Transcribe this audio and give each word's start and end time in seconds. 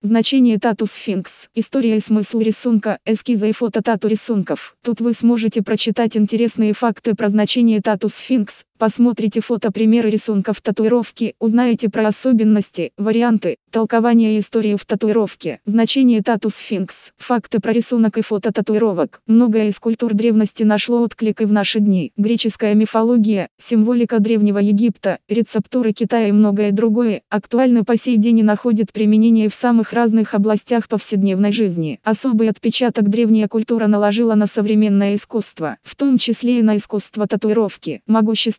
Значение 0.00 0.60
тату-сфинкс. 0.60 1.48
История 1.56 1.96
и 1.96 2.00
смысл 2.00 2.38
рисунка, 2.38 3.00
эскиза 3.04 3.48
и 3.48 3.52
фото 3.52 3.82
тату-рисунков. 3.82 4.76
Тут 4.84 5.00
вы 5.00 5.12
сможете 5.12 5.60
прочитать 5.60 6.16
интересные 6.16 6.72
факты 6.72 7.16
про 7.16 7.28
значение 7.28 7.80
тату-сфинкс, 7.80 8.62
посмотрите 8.78 9.40
фото 9.40 9.70
примеры 9.70 10.08
рисунков 10.10 10.62
татуировки, 10.62 11.34
узнаете 11.38 11.90
про 11.90 12.06
особенности, 12.06 12.92
варианты, 12.96 13.56
толкование 13.70 14.38
истории 14.38 14.76
в 14.76 14.86
татуировке. 14.86 15.60
Значение 15.64 16.22
тату-сфинкс. 16.22 17.12
Факты 17.18 17.60
про 17.60 17.72
рисунок 17.72 18.16
и 18.16 18.22
фото 18.22 18.52
татуировок. 18.52 19.20
Многое 19.26 19.66
из 19.68 19.78
культур 19.78 20.14
древности 20.14 20.62
нашло 20.62 21.02
отклик 21.02 21.42
и 21.42 21.44
в 21.44 21.52
наши 21.52 21.80
дни. 21.80 22.12
Греческая 22.16 22.74
мифология, 22.74 23.48
символика 23.58 24.20
Древнего 24.20 24.58
Египта, 24.58 25.18
рецептуры 25.28 25.92
Китая 25.92 26.28
и 26.28 26.32
многое 26.32 26.72
другое, 26.72 27.22
актуально 27.28 27.84
по 27.84 27.96
сей 27.96 28.16
день 28.16 28.38
и 28.38 28.42
находит 28.42 28.92
применение 28.92 29.48
в 29.48 29.54
самых 29.54 29.92
разных 29.92 30.34
областях 30.34 30.88
повседневной 30.88 31.52
жизни. 31.52 32.00
Особый 32.04 32.48
отпечаток 32.48 33.08
древняя 33.08 33.48
культура 33.48 33.86
наложила 33.86 34.34
на 34.34 34.46
современное 34.46 35.14
искусство, 35.14 35.78
в 35.82 35.96
том 35.96 36.18
числе 36.18 36.60
и 36.60 36.62
на 36.62 36.76
искусство 36.76 37.26
татуировки. 37.26 38.02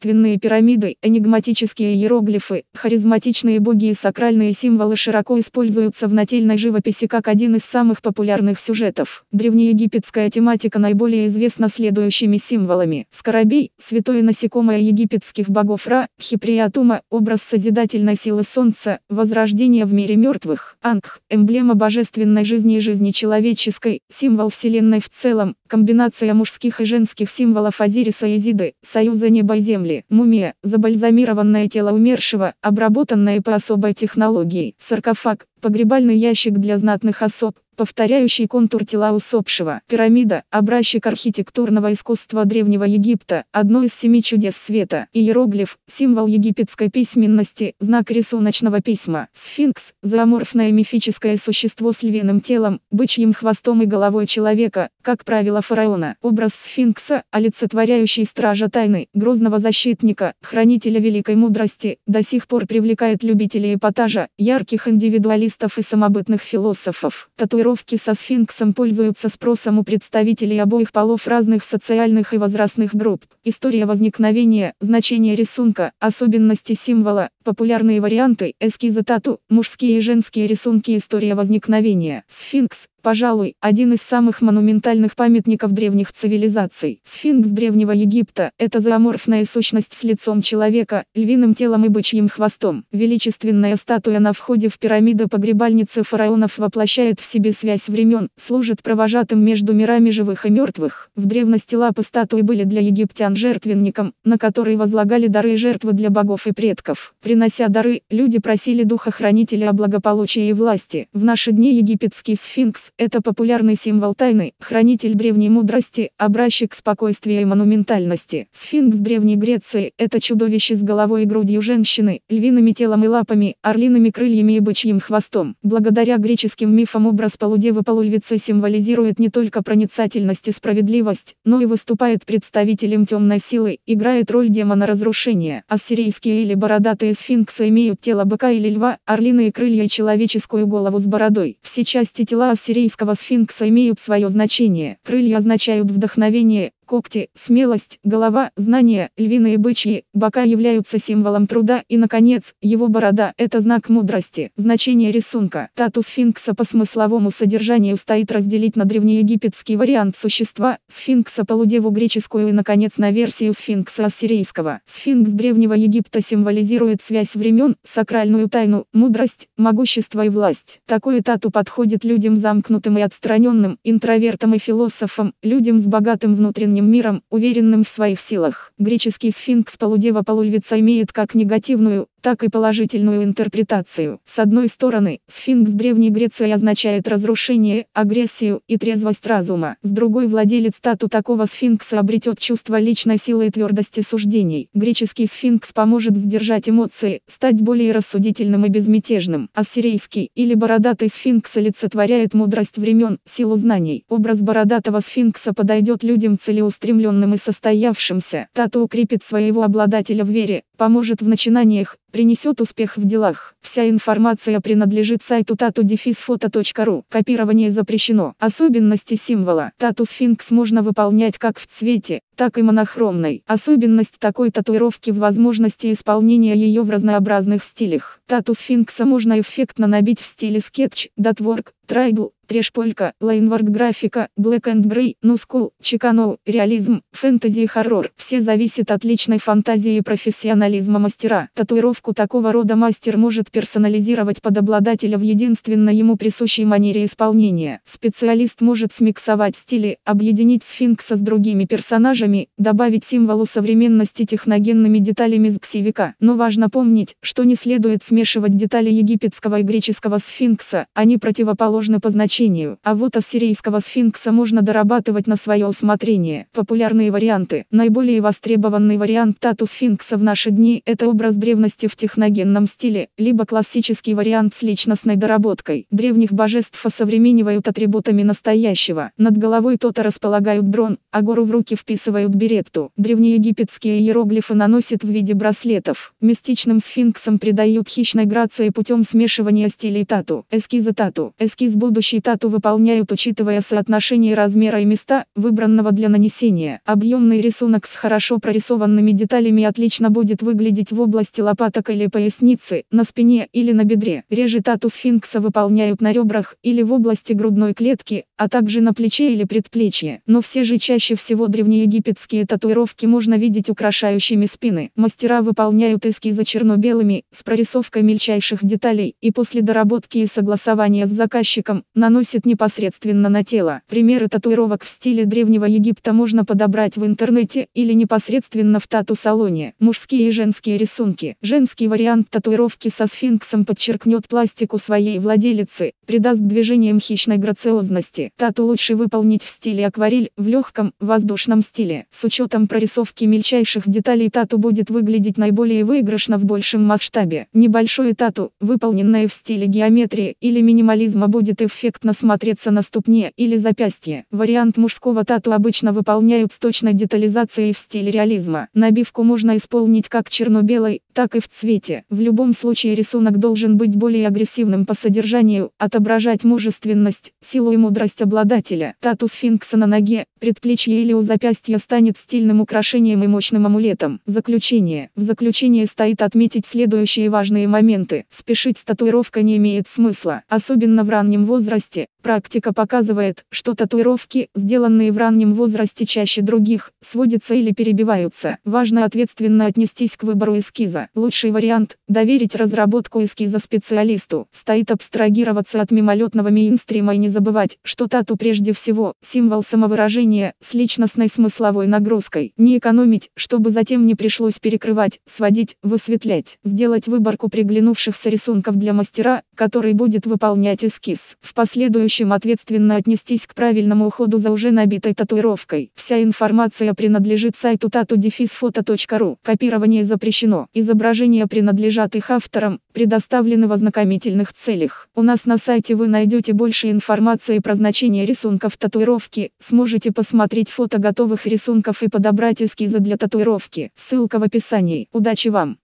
Могущественные 0.09 0.39
пирамиды, 0.39 0.95
энигматические 1.03 1.93
иероглифы, 1.93 2.63
харизматичные 2.73 3.59
боги 3.59 3.89
и 3.89 3.93
сакральные 3.93 4.53
символы 4.53 4.95
широко 4.95 5.37
используются 5.37 6.07
в 6.07 6.13
нательной 6.13 6.57
живописи 6.57 7.05
как 7.05 7.27
один 7.27 7.55
из 7.55 7.63
самых 7.63 8.01
популярных 8.01 8.59
сюжетов. 8.59 9.23
Древнеегипетская 9.31 10.31
тематика 10.31 10.79
наиболее 10.79 11.27
известна 11.27 11.69
следующими 11.69 12.37
символами. 12.37 13.05
Скоробей, 13.11 13.71
святое 13.77 14.23
насекомое 14.23 14.79
египетских 14.79 15.47
богов 15.47 15.85
Ра, 15.85 16.07
Хиприатума, 16.19 17.01
образ 17.11 17.43
созидательной 17.43 18.15
силы 18.15 18.41
солнца, 18.41 19.01
возрождение 19.09 19.85
в 19.85 19.93
мире 19.93 20.15
мертвых, 20.15 20.77
Ангх, 20.81 21.21
эмблема 21.29 21.75
божественной 21.75 22.45
жизни 22.45 22.77
и 22.77 22.79
жизни 22.79 23.11
человеческой, 23.11 24.01
символ 24.09 24.49
Вселенной 24.49 25.01
в 25.01 25.09
целом, 25.09 25.55
комбинация 25.67 26.33
мужских 26.33 26.81
и 26.81 26.85
женских 26.85 27.29
символов 27.29 27.79
Азириса 27.79 28.25
и 28.25 28.37
Изиды, 28.37 28.73
союза 28.81 29.29
неба 29.29 29.57
и 29.57 29.59
земли, 29.59 29.98
мумия, 30.09 30.53
забальзамированное 30.63 31.67
тело 31.67 31.91
умершего, 31.91 32.53
обработанное 32.61 33.41
по 33.41 33.55
особой 33.55 33.93
технологии, 33.93 34.75
саркофаг, 34.79 35.47
погребальный 35.59 36.17
ящик 36.17 36.53
для 36.53 36.77
знатных 36.77 37.21
особ, 37.21 37.55
повторяющий 37.79 38.45
контур 38.45 38.85
тела 38.85 39.13
усопшего. 39.13 39.79
Пирамида– 39.87 40.43
образчик 40.51 41.07
архитектурного 41.07 41.93
искусства 41.93 42.43
Древнего 42.43 42.83
Египта, 42.83 43.45
одно 43.53 43.83
из 43.83 43.93
семи 43.93 44.21
чудес 44.21 44.57
света. 44.57 45.07
Иероглиф– 45.13 45.77
символ 45.87 46.27
египетской 46.27 46.89
письменности, 46.89 47.75
знак 47.79 48.11
рисуночного 48.11 48.81
письма. 48.81 49.29
Сфинкс– 49.33 49.93
зооморфное 50.01 50.73
мифическое 50.73 51.37
существо 51.37 51.93
с 51.93 52.03
львиным 52.03 52.41
телом, 52.41 52.81
бычьим 52.91 53.31
хвостом 53.31 53.81
и 53.81 53.85
головой 53.85 54.27
человека, 54.27 54.89
как 55.01 55.23
правило 55.23 55.61
фараона. 55.61 56.17
Образ 56.21 56.55
сфинкса, 56.55 57.23
олицетворяющий 57.31 58.25
стража 58.25 58.67
тайны, 58.67 59.07
грозного 59.13 59.57
защитника, 59.57 60.33
хранителя 60.41 60.99
великой 60.99 61.37
мудрости, 61.37 61.99
до 62.05 62.23
сих 62.23 62.45
пор 62.49 62.67
привлекает 62.67 63.23
любителей 63.23 63.75
эпатажа, 63.75 64.27
ярких 64.37 64.89
индивидуалистов 64.89 65.48
и 65.77 65.81
самобытных 65.81 66.41
философов. 66.41 67.29
Татуировки 67.35 67.95
со 67.95 68.13
сфинксом 68.13 68.73
пользуются 68.73 69.29
спросом 69.29 69.79
у 69.79 69.83
представителей 69.83 70.59
обоих 70.59 70.91
полов 70.91 71.27
разных 71.27 71.63
социальных 71.63 72.33
и 72.33 72.37
возрастных 72.37 72.93
групп. 72.93 73.25
История 73.43 73.85
возникновения, 73.85 74.73
значение 74.79 75.35
рисунка, 75.35 75.91
особенности 75.99 76.73
символа, 76.73 77.29
популярные 77.43 77.99
варианты, 77.99 78.53
эскизы 78.59 79.01
тату, 79.03 79.39
мужские 79.49 79.97
и 79.97 80.01
женские 80.01 80.45
рисунки 80.47 80.95
История 80.95 81.33
возникновения. 81.33 82.23
Сфинкс, 82.29 82.87
Пожалуй, 83.01 83.55
один 83.61 83.93
из 83.93 84.01
самых 84.01 84.41
монументальных 84.41 85.15
памятников 85.15 85.71
древних 85.71 86.11
цивилизаций. 86.11 87.01
Сфинкс 87.05 87.49
Древнего 87.49 87.91
Египта– 87.91 88.51
это 88.57 88.81
зооморфная 88.81 89.45
сущность 89.45 89.93
с 89.93 90.03
лицом 90.03 90.41
человека, 90.41 91.05
львиным 91.15 91.53
телом 91.53 91.85
и 91.85 91.87
бычьим 91.87 92.27
хвостом. 92.27 92.83
Величественная 92.91 93.77
статуя 93.77 94.19
на 94.19 94.33
входе 94.33 94.67
в 94.67 94.77
пирамиды 94.79 95.27
погребальницы 95.27 96.03
фараонов 96.03 96.57
воплощает 96.57 97.21
в 97.21 97.25
себе 97.25 97.53
связь 97.53 97.87
времен, 97.87 98.27
служит 98.35 98.83
провожатым 98.83 99.43
между 99.43 99.73
мирами 99.73 100.09
живых 100.09 100.45
и 100.45 100.49
мертвых. 100.49 101.09
В 101.15 101.25
древности 101.25 101.75
лапы 101.75 102.03
статуи 102.03 102.41
были 102.41 102.65
для 102.65 102.81
египтян 102.81 103.35
жертвенником, 103.35 104.13
на 104.25 104.37
который 104.37 104.75
возлагали 104.75 105.27
дары 105.27 105.53
и 105.53 105.57
жертвы 105.57 105.93
для 105.93 106.09
богов 106.09 106.47
и 106.47 106.51
предков. 106.51 107.13
Принося 107.21 107.69
дары, 107.69 108.01
люди 108.09 108.39
просили 108.39 108.83
духа-хранителя 108.83 109.69
о 109.69 109.73
благополучии 109.73 110.49
и 110.49 110.53
власти. 110.53 111.07
В 111.13 111.23
наши 111.23 111.53
дни 111.53 111.73
египетский 111.73 112.35
сфинкс 112.35 112.88
это 112.97 113.21
популярный 113.21 113.75
символ 113.75 114.15
тайны, 114.15 114.53
хранитель 114.59 115.15
древней 115.15 115.49
мудрости, 115.49 116.11
образчик 116.17 116.73
спокойствия 116.73 117.41
и 117.41 117.45
монументальности. 117.45 118.47
Сфинкс 118.53 118.97
Древней 118.99 119.35
Греции– 119.35 119.93
это 119.97 120.19
чудовище 120.19 120.75
с 120.75 120.83
головой 120.83 121.23
и 121.23 121.25
грудью 121.25 121.61
женщины, 121.61 122.21
львиными 122.29 122.71
телом 122.71 123.03
и 123.03 123.07
лапами, 123.07 123.55
орлиными 123.61 124.09
крыльями 124.09 124.53
и 124.53 124.59
бычьим 124.59 124.99
хвостом. 124.99 125.55
Благодаря 125.63 126.17
греческим 126.17 126.75
мифам 126.75 127.07
образ 127.07 127.37
полудевы 127.37 127.83
полульвицы 127.83 128.37
символизирует 128.37 129.19
не 129.19 129.29
только 129.29 129.61
проницательность 129.63 130.47
и 130.47 130.51
справедливость, 130.51 131.35
но 131.45 131.61
и 131.61 131.65
выступает 131.65 132.25
представителем 132.25 133.05
темной 133.05 133.39
силы, 133.39 133.79
играет 133.85 134.31
роль 134.31 134.49
демона 134.49 134.85
разрушения. 134.85 135.63
Ассирийские 135.67 136.43
или 136.43 136.53
бородатые 136.53 137.13
сфинксы 137.13 137.69
имеют 137.69 138.01
тело 138.01 138.23
быка 138.23 138.51
или 138.51 138.69
льва, 138.69 138.97
орлиные 139.05 139.51
крылья 139.51 139.83
и 139.83 139.89
человеческую 139.89 140.67
голову 140.67 140.99
с 140.99 141.07
бородой. 141.07 141.57
Все 141.61 141.83
части 141.83 142.25
тела 142.25 142.51
ассирийских 142.51 142.78
ассирийского 142.79 143.13
сфинкса 143.13 143.67
имеют 143.67 143.99
свое 143.99 144.29
значение. 144.29 144.97
Крылья 145.03 145.37
означают 145.37 145.91
вдохновение, 145.91 146.71
когти, 146.89 147.29
смелость, 147.35 147.99
голова, 148.03 148.49
знания, 148.55 149.11
львиные 149.15 149.59
бычьи, 149.59 150.05
бока 150.15 150.41
являются 150.41 150.97
символом 150.97 151.45
труда 151.45 151.83
и, 151.87 151.97
наконец, 151.97 152.55
его 152.63 152.87
борода– 152.87 153.33
это 153.37 153.59
знак 153.59 153.89
мудрости. 153.89 154.51
Значение 154.55 155.11
рисунка. 155.11 155.69
Тату 155.75 156.01
сфинкса 156.01 156.55
по 156.55 156.63
смысловому 156.63 157.29
содержанию 157.29 157.95
стоит 157.95 158.31
разделить 158.31 158.75
на 158.75 158.85
древнеегипетский 158.85 159.75
вариант 159.75 160.17
существа, 160.17 160.79
сфинкса 160.87 161.45
полудеву 161.45 161.91
греческую 161.91 162.47
и, 162.49 162.53
наконец, 162.53 162.97
на 162.97 163.11
версию 163.11 163.53
сфинкса 163.53 164.05
ассирийского. 164.05 164.81
Сфинкс 164.87 165.33
Древнего 165.33 165.73
Египта 165.75 166.21
символизирует 166.21 167.03
связь 167.03 167.35
времен, 167.35 167.75
сакральную 167.83 168.49
тайну, 168.49 168.87
мудрость, 168.93 169.47
могущество 169.57 170.25
и 170.25 170.29
власть. 170.29 170.79
Такое 170.87 171.21
тату 171.21 171.51
подходит 171.51 172.03
людям 172.03 172.35
замкнутым 172.35 172.97
и 172.97 173.01
отстраненным, 173.01 173.77
интровертам 173.83 174.55
и 174.55 174.57
философам, 174.57 175.35
людям 175.43 175.77
с 175.77 175.85
богатым 175.85 176.33
внутренним 176.33 176.78
внутренним 176.79 176.91
миром, 176.91 177.23
уверенным 177.29 177.83
в 177.83 177.89
своих 177.89 178.19
силах. 178.19 178.71
Греческий 178.77 179.31
сфинкс 179.31 179.77
полудева 179.77 180.23
полульвица 180.23 180.79
имеет 180.79 181.11
как 181.11 181.35
негативную, 181.35 182.07
так 182.21 182.43
и 182.43 182.49
положительную 182.49 183.23
интерпретацию. 183.23 184.19
С 184.25 184.39
одной 184.39 184.67
стороны, 184.67 185.19
сфинкс 185.27 185.73
Древней 185.73 186.09
Греции 186.09 186.49
означает 186.51 187.07
разрушение, 187.07 187.85
агрессию 187.93 188.61
и 188.67 188.77
трезвость 188.77 189.25
разума. 189.27 189.77
С 189.81 189.91
другой 189.91 190.27
владелец 190.27 190.75
стату 190.75 191.09
такого 191.09 191.45
сфинкса 191.45 191.99
обретет 191.99 192.39
чувство 192.39 192.79
личной 192.79 193.17
силы 193.17 193.47
и 193.47 193.49
твердости 193.49 194.01
суждений. 194.01 194.69
Греческий 194.73 195.25
сфинкс 195.25 195.73
поможет 195.73 196.17
сдержать 196.17 196.69
эмоции, 196.69 197.21
стать 197.27 197.61
более 197.61 197.91
рассудительным 197.91 198.65
и 198.65 198.69
безмятежным. 198.69 199.49
Ассирийский 199.53 200.31
или 200.35 200.53
бородатый 200.53 201.09
сфинкс 201.09 201.57
олицетворяет 201.57 202.33
мудрость 202.33 202.77
времен, 202.77 203.19
силу 203.25 203.55
знаний. 203.55 204.05
Образ 204.09 204.41
бородатого 204.41 204.99
сфинкса 204.99 205.53
подойдет 205.53 206.03
людям 206.03 206.37
целеустремленным 206.39 207.33
и 207.33 207.37
состоявшимся. 207.37 208.47
Тату 208.53 208.81
укрепит 208.81 209.23
своего 209.23 209.63
обладателя 209.63 210.23
в 210.23 210.29
вере, 210.29 210.63
поможет 210.77 211.21
в 211.21 211.27
начинаниях, 211.27 211.97
принесет 212.11 212.61
успех 212.61 212.97
в 212.97 213.05
делах. 213.05 213.55
Вся 213.61 213.89
информация 213.89 214.59
принадлежит 214.59 215.23
сайту 215.23 215.55
tatu-foto.ru. 215.55 217.03
Копирование 217.09 217.69
запрещено. 217.69 218.33
Особенности 218.39 219.15
символа. 219.15 219.71
Тату-сфинкс 219.77 220.51
можно 220.51 220.81
выполнять 220.83 221.37
как 221.37 221.59
в 221.59 221.67
цвете, 221.67 222.21
так 222.39 222.57
и 222.57 222.61
монохромной. 222.61 223.43
Особенность 223.47 224.17
такой 224.17 224.49
татуировки 224.49 225.11
в 225.11 225.17
возможности 225.17 225.91
исполнения 225.91 226.55
ее 226.55 226.83
в 226.83 226.89
разнообразных 226.89 227.65
стилях. 227.65 228.21
Тату-сфинкса 228.27 229.03
можно 229.03 229.41
эффектно 229.41 229.87
набить 229.87 230.21
в 230.21 230.25
стиле 230.25 230.61
скетч, 230.61 231.09
dotwork, 231.17 231.73
tribal, 231.85 232.31
trash 232.49 232.78
polka, 232.78 233.13
linework 233.19 233.63
графика, 233.63 234.29
black 234.37 234.65
and 234.65 234.83
grey, 234.83 235.15
new 235.21 235.36
school, 235.36 235.71
chicano, 235.81 236.37
реализм, 236.45 237.01
фэнтези 237.11 237.61
и 237.61 237.65
хоррор. 237.65 238.11
Все 238.15 238.41
зависит 238.41 238.91
от 238.91 239.03
личной 239.03 239.39
фантазии 239.39 239.97
и 239.97 240.01
профессионализма 240.01 240.99
мастера. 240.99 241.49
Татуировку 241.55 242.13
такого 242.13 242.51
рода 242.51 242.75
мастер 242.75 243.17
может 243.17 243.49
персонализировать 243.51 244.41
под 244.41 244.59
обладателя 244.59 245.17
в 245.17 245.21
единственно 245.21 245.89
ему 245.89 246.15
присущей 246.15 246.65
манере 246.65 247.05
исполнения. 247.05 247.81
Специалист 247.85 248.61
может 248.61 248.93
смиксовать 248.93 249.55
стили, 249.55 249.97
объединить 250.05 250.63
сфинкса 250.63 251.15
с 251.15 251.21
другими 251.21 251.65
персонажами 251.65 252.28
размерами, 252.29 252.47
добавить 252.57 253.03
символу 253.03 253.45
современности 253.45 254.25
техногенными 254.25 254.99
деталями 254.99 255.49
с 255.49 255.59
ксивика. 255.59 256.15
Но 256.19 256.35
важно 256.35 256.69
помнить, 256.69 257.15
что 257.21 257.43
не 257.43 257.55
следует 257.55 258.03
смешивать 258.03 258.55
детали 258.55 258.89
египетского 258.89 259.59
и 259.59 259.63
греческого 259.63 260.19
сфинкса, 260.19 260.85
они 260.93 261.17
противоположны 261.17 261.99
по 261.99 262.09
значению. 262.09 262.77
А 262.83 262.95
вот 262.95 263.17
ассирийского 263.17 263.79
сфинкса 263.79 264.31
можно 264.31 264.61
дорабатывать 264.61 265.27
на 265.27 265.35
свое 265.35 265.67
усмотрение. 265.67 266.47
Популярные 266.53 267.11
варианты. 267.11 267.65
Наиболее 267.71 268.21
востребованный 268.21 268.97
вариант 268.97 269.39
тату 269.39 269.65
сфинкса 269.65 270.17
в 270.17 270.23
наши 270.23 270.51
дни– 270.51 270.81
это 270.85 271.07
образ 271.07 271.35
древности 271.35 271.87
в 271.87 271.95
техногенном 271.95 272.67
стиле, 272.67 273.07
либо 273.17 273.45
классический 273.45 274.13
вариант 274.13 274.55
с 274.55 274.63
личностной 274.63 275.15
доработкой. 275.15 275.87
Древних 275.91 276.31
божеств 276.31 276.85
осовременивают 276.85 277.67
атрибутами 277.67 278.23
настоящего. 278.23 279.11
Над 279.17 279.37
головой 279.37 279.77
то-то 279.77 280.03
располагают 280.03 280.69
дрон, 280.69 280.97
а 281.11 281.21
гору 281.21 281.45
в 281.45 281.51
руки 281.51 281.75
вписывают 281.75 282.18
беретту. 282.27 282.91
Древнеегипетские 282.97 283.99
иероглифы 283.99 284.53
наносят 284.53 285.03
в 285.03 285.09
виде 285.09 285.33
браслетов. 285.33 286.13
Мистичным 286.19 286.79
сфинксам 286.79 287.39
придают 287.39 287.87
хищной 287.87 288.25
грации 288.25 288.69
путем 288.69 289.03
смешивания 289.03 289.69
стилей 289.69 290.05
тату. 290.05 290.45
Эскизы 290.51 290.93
тату. 290.93 291.33
Эскиз 291.39 291.75
будущей 291.75 292.19
тату 292.19 292.49
выполняют 292.49 293.11
учитывая 293.11 293.61
соотношение 293.61 294.35
размера 294.35 294.81
и 294.81 294.85
места, 294.85 295.25
выбранного 295.35 295.91
для 295.91 296.09
нанесения. 296.09 296.81
Объемный 296.85 297.41
рисунок 297.41 297.87
с 297.87 297.95
хорошо 297.95 298.39
прорисованными 298.39 299.11
деталями 299.11 299.63
отлично 299.63 300.09
будет 300.09 300.41
выглядеть 300.41 300.91
в 300.91 300.99
области 300.99 301.41
лопаток 301.41 301.89
или 301.89 302.07
поясницы, 302.07 302.83
на 302.91 303.03
спине 303.03 303.47
или 303.53 303.71
на 303.71 303.83
бедре. 303.83 304.23
Реже 304.29 304.61
тату 304.61 304.89
сфинкса 304.89 305.39
выполняют 305.39 306.01
на 306.01 306.11
ребрах 306.11 306.55
или 306.63 306.81
в 306.81 306.91
области 306.93 307.33
грудной 307.33 307.73
клетки, 307.73 308.25
а 308.37 308.49
также 308.49 308.81
на 308.81 308.93
плече 308.93 309.33
или 309.33 309.43
предплечье. 309.43 310.21
Но 310.25 310.41
все 310.41 310.63
же 310.63 310.77
чаще 310.77 311.15
всего 311.15 311.47
древнеегипетские 311.47 311.98
татуировки 312.01 313.05
можно 313.05 313.35
видеть 313.35 313.69
украшающими 313.69 314.45
спины. 314.45 314.91
Мастера 314.95 315.41
выполняют 315.41 316.05
эскизы 316.05 316.43
черно-белыми, 316.43 317.23
с 317.31 317.43
прорисовкой 317.43 318.03
мельчайших 318.03 318.63
деталей, 318.63 319.15
и 319.21 319.31
после 319.31 319.61
доработки 319.61 320.19
и 320.19 320.25
согласования 320.25 321.05
с 321.05 321.09
заказчиком, 321.09 321.83
наносят 321.95 322.45
непосредственно 322.45 323.29
на 323.29 323.43
тело. 323.43 323.81
Примеры 323.89 324.27
татуировок 324.27 324.83
в 324.83 324.89
стиле 324.89 325.25
Древнего 325.25 325.65
Египта 325.65 326.13
можно 326.13 326.45
подобрать 326.45 326.97
в 326.97 327.05
интернете 327.05 327.67
или 327.73 327.93
непосредственно 327.93 328.79
в 328.79 328.87
тату-салоне. 328.87 329.73
Мужские 329.79 330.27
и 330.27 330.31
женские 330.31 330.77
рисунки. 330.77 331.35
Женский 331.41 331.87
вариант 331.87 332.29
татуировки 332.29 332.87
со 332.89 333.07
сфинксом 333.07 333.65
подчеркнет 333.65 334.27
пластику 334.27 334.77
своей 334.77 335.19
владелицы, 335.19 335.93
придаст 336.05 336.41
движениям 336.41 336.99
хищной 336.99 337.37
грациозности. 337.37 338.31
Тату 338.37 338.65
лучше 338.65 338.95
выполнить 338.95 339.43
в 339.43 339.49
стиле 339.49 339.87
акварель, 339.87 340.31
в 340.37 340.47
легком, 340.47 340.93
воздушном 340.99 341.61
стиле. 341.61 341.88
С 342.11 342.23
учетом 342.23 342.67
прорисовки 342.67 343.25
мельчайших 343.25 343.89
деталей 343.89 344.29
тату 344.29 344.57
будет 344.57 344.89
выглядеть 344.89 345.37
наиболее 345.37 345.83
выигрышно 345.83 346.37
в 346.37 346.45
большем 346.45 346.83
масштабе. 346.83 347.47
Небольшое 347.53 348.13
тату, 348.13 348.51
выполненное 348.59 349.27
в 349.27 349.33
стиле 349.33 349.67
геометрии 349.67 350.35
или 350.39 350.61
минимализма 350.61 351.27
будет 351.27 351.61
эффектно 351.61 352.13
смотреться 352.13 352.71
на 352.71 352.81
ступне 352.81 353.31
или 353.35 353.55
запястье. 353.55 354.25
Вариант 354.31 354.77
мужского 354.77 355.25
тату 355.25 355.53
обычно 355.53 355.91
выполняют 355.91 356.53
с 356.53 356.59
точной 356.59 356.93
детализацией 356.93 357.73
в 357.73 357.77
стиле 357.77 358.11
реализма. 358.11 358.67
Набивку 358.73 359.23
можно 359.23 359.55
исполнить 359.57 360.09
как 360.09 360.29
черно-белой, 360.29 361.01
так 361.13 361.35
и 361.35 361.39
в 361.39 361.47
цвете. 361.49 362.03
В 362.09 362.21
любом 362.21 362.53
случае 362.53 362.95
рисунок 362.95 363.39
должен 363.39 363.77
быть 363.77 363.95
более 363.95 364.27
агрессивным 364.27 364.85
по 364.85 364.93
содержанию, 364.93 365.71
отображать 365.77 366.43
мужественность, 366.43 367.33
силу 367.41 367.71
и 367.71 367.77
мудрость 367.77 368.21
обладателя. 368.21 368.95
Тату 368.99 369.27
сфинкса 369.27 369.77
на 369.77 369.87
ноге, 369.87 370.25
предплечье 370.39 371.01
или 371.01 371.13
у 371.13 371.21
запястья 371.21 371.78
станет 371.79 372.17
стильным 372.17 372.61
украшением 372.61 373.23
и 373.23 373.27
мощным 373.27 373.65
амулетом. 373.65 374.21
Заключение. 374.25 375.09
В 375.15 375.21
заключение 375.21 375.85
стоит 375.85 376.21
отметить 376.21 376.65
следующие 376.65 377.29
важные 377.29 377.67
моменты. 377.67 378.25
Спешить 378.29 378.77
с 378.77 378.83
татуировкой 378.83 379.43
не 379.43 379.57
имеет 379.57 379.87
смысла, 379.87 380.43
особенно 380.47 381.03
в 381.03 381.09
раннем 381.09 381.45
возрасте. 381.45 382.07
Практика 382.21 382.73
показывает, 382.73 383.45
что 383.49 383.75
татуировки, 383.75 384.49
сделанные 384.53 385.13
в 385.13 385.17
раннем 385.17 385.53
возрасте 385.53 386.05
чаще 386.05 386.41
других, 386.41 386.91
сводятся 387.01 387.55
или 387.55 387.71
перебиваются. 387.71 388.57
Важно 388.65 389.05
ответственно 389.05 389.67
отнестись 389.67 390.17
к 390.17 390.23
выбору 390.23 390.57
эскиза. 390.57 391.07
Лучший 391.15 391.51
вариант– 391.51 391.97
доверить 392.09 392.55
разработку 392.55 393.23
эскиза 393.23 393.59
специалисту. 393.59 394.47
Стоит 394.51 394.91
абстрагироваться 394.91 395.79
от 395.79 395.91
мимолетного 395.91 396.49
мейнстрима 396.49 397.15
и 397.15 397.17
не 397.17 397.29
забывать, 397.29 397.77
что 397.83 398.07
тату 398.07 398.35
прежде 398.35 398.73
всего– 398.73 399.13
символ 399.23 399.63
самовыражения, 399.63 400.55
с 400.59 400.73
личностной 400.73 401.29
смысловой 401.29 401.87
нагрузкой. 401.87 402.51
Не 402.57 402.79
экономить, 402.79 403.29
чтобы 403.35 403.69
затем 403.69 404.05
не 404.05 404.15
пришлось 404.15 404.59
перекрывать, 404.59 405.21
сводить, 405.25 405.77
высветлять. 405.83 406.57
Сделать 406.65 407.07
выборку 407.07 407.47
приглянувшихся 407.47 408.29
рисунков 408.29 408.75
для 408.75 408.91
мастера, 408.91 409.43
который 409.55 409.93
будет 409.93 410.25
выполнять 410.25 410.83
эскиз. 410.83 411.37
В 411.39 411.53
последующем 411.53 412.08
будущем 412.09 412.33
ответственно 412.33 412.95
отнестись 412.95 413.45
к 413.45 413.53
правильному 413.53 414.07
уходу 414.07 414.39
за 414.39 414.49
уже 414.49 414.71
набитой 414.71 415.13
татуировкой. 415.13 415.91
Вся 415.93 416.23
информация 416.23 416.95
принадлежит 416.95 417.55
сайту 417.55 417.87
tatu-foto.ru. 417.87 419.37
Копирование 419.43 420.03
запрещено. 420.03 420.65
Изображения 420.73 421.45
принадлежат 421.45 422.15
их 422.15 422.31
авторам, 422.31 422.79
предоставлены 422.93 423.67
в 423.67 423.71
ознакомительных 423.71 424.53
целях. 424.53 425.07
У 425.13 425.21
нас 425.21 425.45
на 425.45 425.59
сайте 425.59 425.93
вы 425.93 426.07
найдете 426.07 426.53
больше 426.53 426.89
информации 426.89 427.59
про 427.59 427.75
значение 427.75 428.25
рисунков 428.25 428.75
татуировки, 428.77 429.51
сможете 429.59 430.11
посмотреть 430.11 430.71
фото 430.71 430.97
готовых 430.97 431.45
рисунков 431.45 432.01
и 432.01 432.09
подобрать 432.09 432.63
эскизы 432.63 432.99
для 432.99 433.17
татуировки. 433.17 433.91
Ссылка 433.95 434.39
в 434.39 434.43
описании. 434.43 435.07
Удачи 435.11 435.49
вам! 435.49 435.77